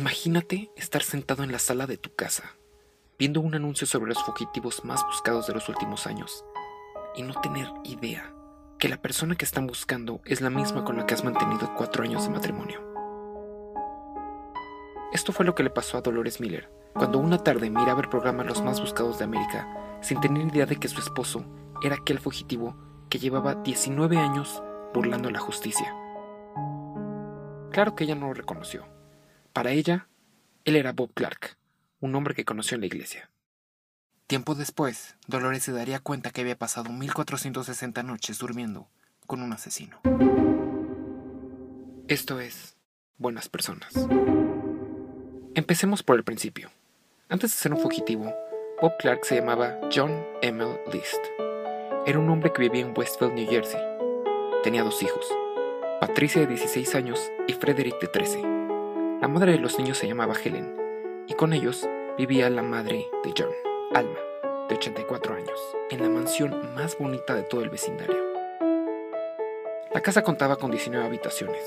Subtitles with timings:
[0.00, 2.56] Imagínate estar sentado en la sala de tu casa,
[3.18, 6.42] viendo un anuncio sobre los fugitivos más buscados de los últimos años,
[7.14, 8.32] y no tener idea
[8.78, 12.02] que la persona que están buscando es la misma con la que has mantenido cuatro
[12.02, 12.80] años de matrimonio.
[15.12, 18.42] Esto fue lo que le pasó a Dolores Miller, cuando una tarde miraba el programa
[18.42, 21.44] Los más buscados de América, sin tener idea de que su esposo
[21.82, 22.74] era aquel fugitivo
[23.10, 24.62] que llevaba 19 años
[24.94, 25.94] burlando la justicia.
[27.70, 28.86] Claro que ella no lo reconoció.
[29.52, 30.06] Para ella,
[30.64, 31.56] él era Bob Clark,
[31.98, 33.30] un hombre que conoció en la iglesia.
[34.28, 38.88] Tiempo después, Dolores se daría cuenta que había pasado 1460 noches durmiendo
[39.26, 40.00] con un asesino.
[42.06, 42.76] Esto es
[43.18, 43.92] Buenas Personas.
[45.56, 46.70] Empecemos por el principio.
[47.28, 48.32] Antes de ser un fugitivo,
[48.80, 51.20] Bob Clark se llamaba John Emil List.
[52.06, 53.80] Era un hombre que vivía en Westfield, New Jersey.
[54.62, 55.26] Tenía dos hijos,
[56.00, 58.59] Patricia de 16 años y Frederick de 13.
[59.20, 60.74] La madre de los niños se llamaba Helen,
[61.28, 63.50] y con ellos vivía la madre de John,
[63.94, 64.18] Alma,
[64.70, 68.16] de 84 años, en la mansión más bonita de todo el vecindario.
[69.92, 71.62] La casa contaba con 19 habitaciones,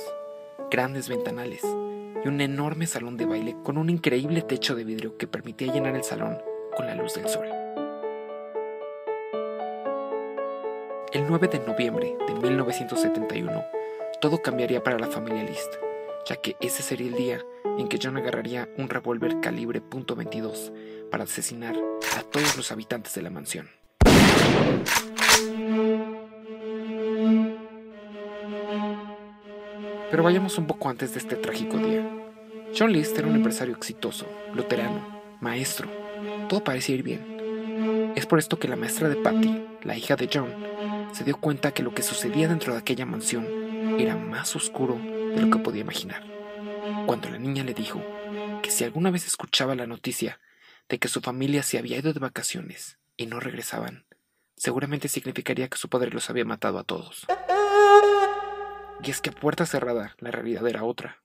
[0.72, 1.62] grandes ventanales,
[2.26, 5.96] y un enorme salón de baile con un increíble techo de vidrio que permitía llenar
[5.96, 6.42] el salón
[6.76, 7.46] con la luz del sol.
[11.12, 13.64] El 9 de noviembre de 1971,
[14.20, 15.76] todo cambiaría para la familia List,
[16.26, 17.42] ya que ese sería el día
[17.78, 20.72] en que John agarraría un revólver calibre .22
[21.10, 21.76] para asesinar
[22.18, 23.70] a todos los habitantes de la mansión.
[30.12, 32.08] Pero vayamos un poco antes de este trágico día.
[32.78, 35.90] John List era un empresario exitoso, luterano, maestro.
[36.48, 38.14] Todo parecía ir bien.
[38.16, 40.54] Es por esto que la maestra de Patty, la hija de John,
[41.12, 43.46] se dio cuenta que lo que sucedía dentro de aquella mansión
[44.00, 45.00] era más oscuro
[45.36, 46.24] de lo que podía imaginar.
[47.06, 48.02] Cuando la niña le dijo
[48.62, 50.40] que si alguna vez escuchaba la noticia
[50.90, 54.06] de que su familia se había ido de vacaciones y no regresaban,
[54.56, 57.26] seguramente significaría que su padre los había matado a todos.
[59.04, 61.22] Y es que a puerta cerrada la realidad era otra.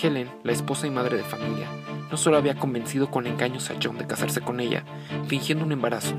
[0.00, 1.68] Helen, la esposa y madre de familia,
[2.10, 4.84] no solo había convencido con engaños a John de casarse con ella,
[5.26, 6.16] fingiendo un embarazo,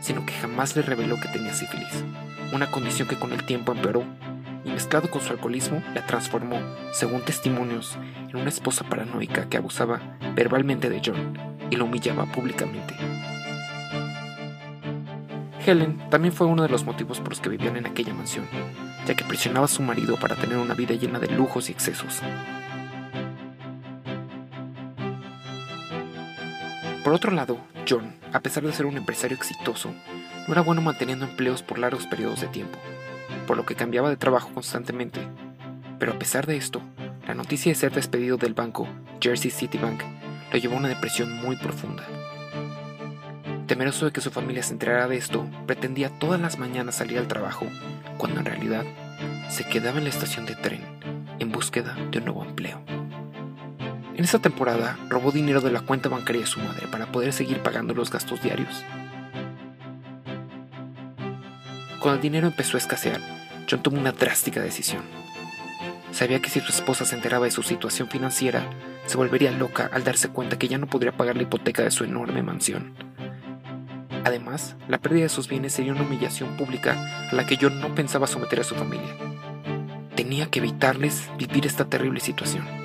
[0.00, 2.04] sino que jamás le reveló que tenía sífilis,
[2.52, 4.04] una condición que con el tiempo empeoró
[4.64, 6.60] y mezclado con su alcoholismo la transformó,
[6.92, 7.96] según testimonios,
[8.28, 10.00] en una esposa paranoica que abusaba
[10.34, 11.38] verbalmente de John
[11.70, 12.94] y lo humillaba públicamente.
[15.64, 18.46] Helen también fue uno de los motivos por los que vivían en aquella mansión,
[19.06, 22.20] ya que presionaba a su marido para tener una vida llena de lujos y excesos.
[27.04, 27.58] Por otro lado,
[27.88, 29.92] John, a pesar de ser un empresario exitoso,
[30.46, 32.78] no era bueno manteniendo empleos por largos periodos de tiempo,
[33.46, 35.20] por lo que cambiaba de trabajo constantemente.
[35.98, 36.80] Pero a pesar de esto,
[37.26, 38.88] la noticia de ser despedido del banco
[39.20, 40.02] Jersey City Bank
[40.52, 42.04] lo llevó a una depresión muy profunda.
[43.66, 47.28] Temeroso de que su familia se enterara de esto, pretendía todas las mañanas salir al
[47.28, 47.66] trabajo,
[48.18, 48.84] cuando en realidad
[49.48, 50.82] se quedaba en la estación de tren
[51.38, 52.99] en búsqueda de un nuevo empleo.
[54.20, 57.62] En esa temporada robó dinero de la cuenta bancaria de su madre para poder seguir
[57.62, 58.84] pagando los gastos diarios.
[62.00, 63.18] Cuando el dinero empezó a escasear,
[63.66, 65.04] John tomó una drástica decisión.
[66.12, 68.62] Sabía que si su esposa se enteraba de su situación financiera,
[69.06, 72.04] se volvería loca al darse cuenta que ya no podría pagar la hipoteca de su
[72.04, 72.92] enorme mansión.
[74.26, 77.94] Además, la pérdida de sus bienes sería una humillación pública a la que John no
[77.94, 79.16] pensaba someter a su familia.
[80.14, 82.79] Tenía que evitarles vivir esta terrible situación.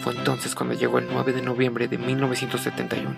[0.00, 3.16] Fue entonces cuando llegó el 9 de noviembre de 1971.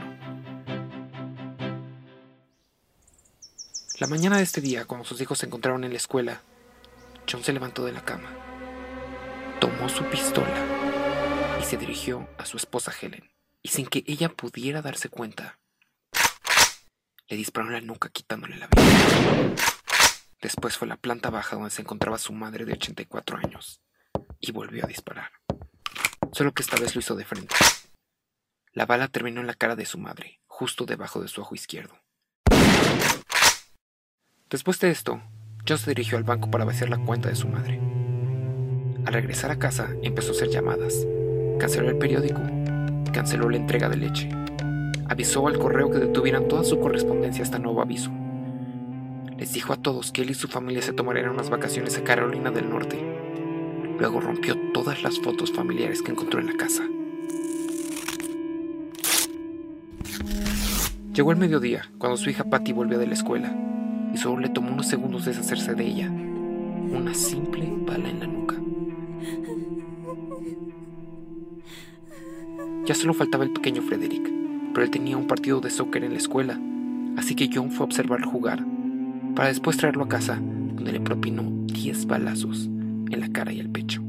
[4.01, 6.43] La mañana de este día, cuando sus hijos se encontraron en la escuela,
[7.31, 8.31] John se levantó de la cama,
[9.61, 10.67] tomó su pistola
[11.61, 13.31] y se dirigió a su esposa Helen.
[13.63, 15.61] Y sin que ella pudiera darse cuenta,
[17.29, 19.55] le disparó en la nuca quitándole la vida.
[20.41, 23.81] Después fue a la planta baja donde se encontraba su madre de 84 años
[24.41, 25.42] y volvió a disparar.
[26.33, 27.55] Solo que esta vez lo hizo de frente.
[28.73, 31.95] La bala terminó en la cara de su madre, justo debajo de su ojo izquierdo.
[34.51, 35.23] Después de esto,
[35.69, 37.79] John se dirigió al banco para vaciar la cuenta de su madre.
[39.07, 41.07] Al regresar a casa, empezó a hacer llamadas.
[41.59, 42.41] Canceló el periódico.
[43.13, 44.31] Canceló la entrega de leche
[45.13, 48.11] avisó al correo que detuvieran toda su correspondencia hasta nuevo aviso.
[49.37, 52.51] Les dijo a todos que él y su familia se tomarían unas vacaciones a Carolina
[52.51, 52.99] del Norte.
[53.99, 56.85] Luego rompió todas las fotos familiares que encontró en la casa.
[61.15, 63.55] Llegó el mediodía, cuando su hija Patty volvió de la escuela,
[64.15, 66.11] y solo le tomó unos segundos deshacerse de ella.
[66.11, 68.57] una simple bala en la nuca.
[72.85, 74.31] Ya solo faltaba el pequeño Frederick,
[74.73, 76.59] pero él tenía un partido de soccer en la escuela,
[77.17, 78.65] así que John fue a observarlo jugar,
[79.35, 82.69] para después traerlo a casa, donde le propinó 10 balazos
[83.13, 84.03] en la cara y el pecho.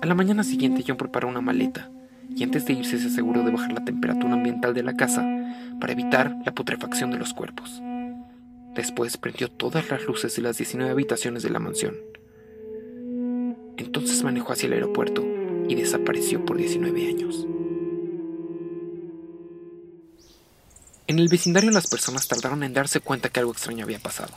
[0.00, 1.90] A la mañana siguiente John preparó una maleta
[2.34, 5.26] y antes de irse se aseguró de bajar la temperatura ambiental de la casa
[5.80, 7.82] para evitar la putrefacción de los cuerpos.
[8.74, 11.96] Después prendió todas las luces de las 19 habitaciones de la mansión.
[13.76, 15.24] Entonces manejó hacia el aeropuerto
[15.68, 17.46] y desapareció por 19 años.
[21.08, 24.34] En el vecindario las personas tardaron en darse cuenta que algo extraño había pasado.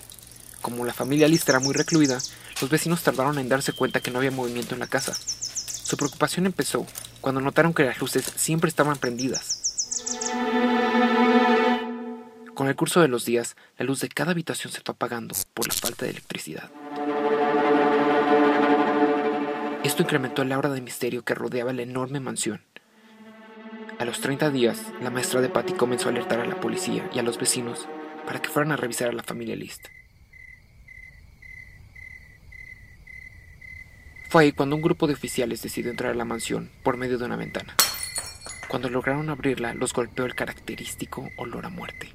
[0.61, 2.17] Como la familia List era muy recluida,
[2.61, 5.13] los vecinos tardaron en darse cuenta que no había movimiento en la casa.
[5.13, 6.87] Su preocupación empezó
[7.19, 9.59] cuando notaron que las luces siempre estaban prendidas.
[12.53, 15.67] Con el curso de los días, la luz de cada habitación se fue apagando por
[15.67, 16.71] la falta de electricidad.
[19.83, 22.61] Esto incrementó el aura de misterio que rodeaba la enorme mansión.
[24.01, 27.19] A los 30 días, la maestra de Patty comenzó a alertar a la policía y
[27.19, 27.87] a los vecinos
[28.25, 29.89] para que fueran a revisar a la familia List.
[34.27, 37.25] Fue ahí cuando un grupo de oficiales decidió entrar a la mansión por medio de
[37.25, 37.75] una ventana.
[38.67, 42.09] Cuando lograron abrirla, los golpeó el característico olor a muerte.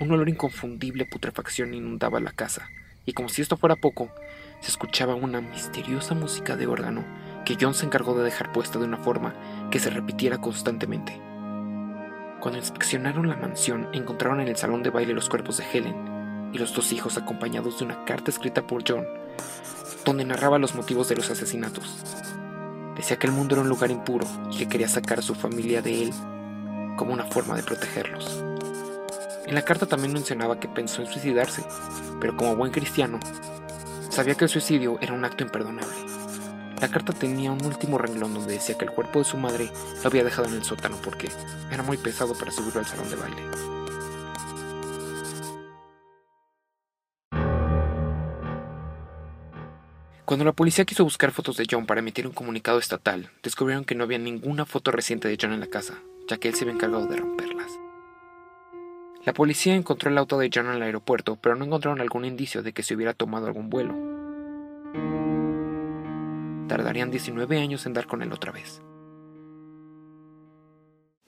[0.00, 2.70] Un olor inconfundible putrefacción inundaba la casa,
[3.06, 4.10] y como si esto fuera poco,
[4.60, 7.04] se escuchaba una misteriosa música de órgano
[7.44, 9.34] que John se encargó de dejar puesta de una forma
[9.70, 11.20] que se repitiera constantemente.
[12.40, 16.58] Cuando inspeccionaron la mansión, encontraron en el salón de baile los cuerpos de Helen y
[16.58, 19.06] los dos hijos acompañados de una carta escrita por John,
[20.04, 22.04] donde narraba los motivos de los asesinatos.
[22.96, 25.82] Decía que el mundo era un lugar impuro y que quería sacar a su familia
[25.82, 26.12] de él
[26.96, 28.44] como una forma de protegerlos.
[29.46, 31.64] En la carta también mencionaba que pensó en suicidarse,
[32.20, 33.18] pero como buen cristiano,
[34.10, 36.17] sabía que el suicidio era un acto imperdonable.
[36.80, 39.68] La carta tenía un último renglón donde decía que el cuerpo de su madre
[40.00, 41.28] lo había dejado en el sótano porque
[41.72, 43.42] era muy pesado para subirlo al salón de baile.
[50.24, 53.96] Cuando la policía quiso buscar fotos de John para emitir un comunicado estatal, descubrieron que
[53.96, 55.94] no había ninguna foto reciente de John en la casa,
[56.28, 57.72] ya que él se había encargado de romperlas.
[59.24, 62.62] La policía encontró el auto de John en el aeropuerto, pero no encontraron algún indicio
[62.62, 63.94] de que se hubiera tomado algún vuelo
[66.68, 68.82] tardarían 19 años en dar con él otra vez.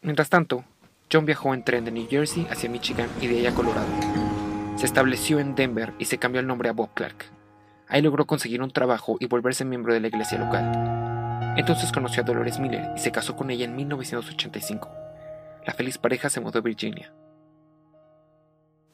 [0.03, 0.65] Mientras tanto,
[1.13, 3.89] John viajó en tren de New Jersey hacia Michigan y de ahí a Colorado.
[4.77, 7.27] Se estableció en Denver y se cambió el nombre a Bob Clark.
[7.89, 11.55] Ahí logró conseguir un trabajo y volverse miembro de la iglesia local.
[11.57, 14.89] Entonces conoció a Dolores Miller y se casó con ella en 1985.
[15.67, 17.13] La feliz pareja se mudó a Virginia.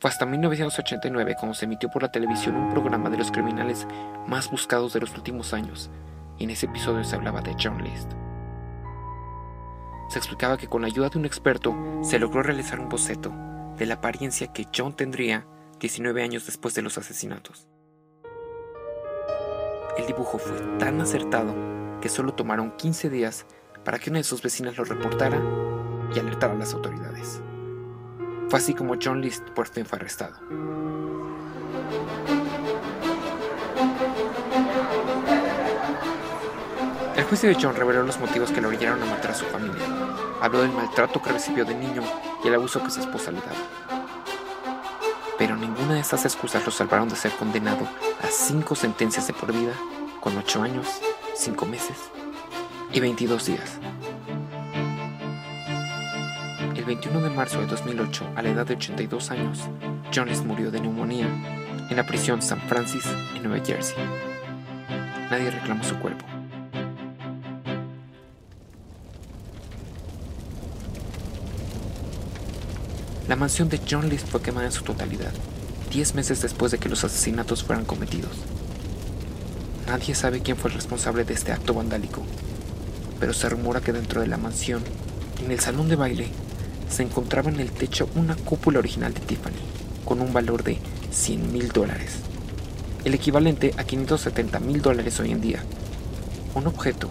[0.01, 3.87] Fue hasta 1989 cuando se emitió por la televisión un programa de los criminales
[4.27, 5.91] más buscados de los últimos años,
[6.39, 8.13] y en ese episodio se hablaba de John List.
[10.09, 13.33] Se explicaba que con la ayuda de un experto se logró realizar un boceto
[13.77, 15.47] de la apariencia que John tendría
[15.81, 17.69] 19 años después de los asesinatos.
[19.99, 21.55] El dibujo fue tan acertado
[22.01, 23.47] que solo tomaron 15 días
[23.85, 25.41] para que una de sus vecinas lo reportara
[26.15, 27.41] y alertara a las autoridades.
[28.49, 30.37] Fue así como John List por fin fue arrestado.
[37.27, 39.83] Juicio de John reveló los motivos que le orillaron a matar a su familia.
[40.41, 42.03] Habló del maltrato que recibió de niño
[42.45, 44.05] y el abuso que su esposa le daba.
[45.37, 47.87] Pero ninguna de estas excusas lo salvaron de ser condenado
[48.23, 49.73] a cinco sentencias de por vida,
[50.21, 50.87] con ocho años,
[51.35, 51.97] cinco meses
[52.93, 53.79] y 22 días.
[56.75, 59.65] El 21 de marzo de 2008, a la edad de 82 años,
[60.15, 61.27] Jones murió de neumonía
[61.91, 63.05] en la prisión San Francis,
[63.35, 63.97] en Nueva Jersey.
[65.31, 66.25] Nadie reclamó su cuerpo.
[73.29, 75.33] La mansión de John List fue quemada en su totalidad,
[75.91, 78.31] diez meses después de que los asesinatos fueran cometidos.
[79.89, 82.23] Nadie sabe quién fue el responsable de este acto vandálico,
[83.19, 84.81] pero se rumora que dentro de la mansión,
[85.45, 86.29] en el salón de baile,
[86.89, 89.55] se encontraba en el techo una cúpula original de Tiffany,
[90.05, 90.79] con un valor de
[91.11, 92.19] 100 mil dólares,
[93.05, 95.65] el equivalente a 570 mil dólares hoy en día.
[96.55, 97.11] Un objeto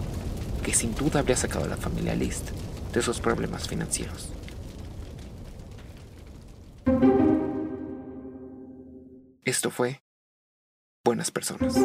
[0.63, 2.51] que sin duda habría sacado a la familia List
[2.93, 4.29] de sus problemas financieros.
[9.65, 10.03] Esto fue
[11.03, 11.75] Buenas Personas.